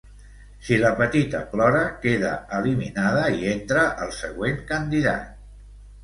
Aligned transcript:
Si 0.67 0.77
la 0.83 0.89
petita 0.99 1.41
plora, 1.51 1.83
queda 2.05 2.31
eliminada 2.59 3.25
i 3.41 3.45
entra 3.51 3.83
el 4.07 4.15
següent 4.21 4.57
candidat. 4.73 5.29